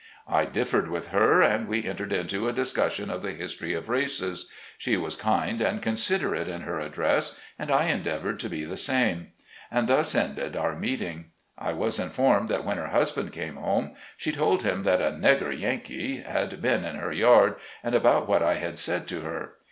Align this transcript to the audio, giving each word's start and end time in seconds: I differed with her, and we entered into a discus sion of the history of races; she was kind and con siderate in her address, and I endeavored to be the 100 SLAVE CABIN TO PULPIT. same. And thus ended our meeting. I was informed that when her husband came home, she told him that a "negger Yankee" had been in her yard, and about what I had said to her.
I 0.27 0.45
differed 0.45 0.89
with 0.89 1.09
her, 1.09 1.43
and 1.43 1.67
we 1.67 1.83
entered 1.85 2.11
into 2.11 2.47
a 2.47 2.53
discus 2.53 2.93
sion 2.93 3.11
of 3.11 3.21
the 3.21 3.33
history 3.33 3.75
of 3.75 3.87
races; 3.87 4.49
she 4.79 4.97
was 4.97 5.15
kind 5.15 5.61
and 5.61 5.79
con 5.79 5.93
siderate 5.93 6.47
in 6.47 6.61
her 6.61 6.79
address, 6.79 7.39
and 7.59 7.69
I 7.69 7.83
endeavored 7.83 8.39
to 8.39 8.49
be 8.49 8.61
the 8.63 8.69
100 8.69 8.79
SLAVE 8.79 8.95
CABIN 8.97 9.13
TO 9.13 9.19
PULPIT. 9.29 9.37
same. 9.37 9.77
And 9.77 9.87
thus 9.87 10.15
ended 10.15 10.55
our 10.55 10.75
meeting. 10.75 11.25
I 11.55 11.73
was 11.73 11.99
informed 11.99 12.49
that 12.49 12.65
when 12.65 12.77
her 12.77 12.87
husband 12.87 13.31
came 13.31 13.57
home, 13.57 13.93
she 14.17 14.31
told 14.31 14.63
him 14.63 14.81
that 14.81 15.01
a 15.03 15.11
"negger 15.11 15.51
Yankee" 15.55 16.21
had 16.21 16.59
been 16.63 16.83
in 16.83 16.95
her 16.95 17.11
yard, 17.11 17.57
and 17.83 17.93
about 17.93 18.27
what 18.27 18.41
I 18.41 18.55
had 18.55 18.79
said 18.79 19.07
to 19.09 19.21
her. 19.21 19.51